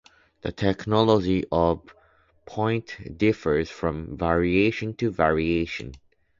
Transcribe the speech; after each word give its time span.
The 0.41 0.51
terminology 0.51 1.43
of 1.51 1.93
"point" 2.47 3.19
differs 3.19 3.69
from 3.69 4.17
variation 4.17 4.95
to 4.95 5.11
variation. 5.11 5.93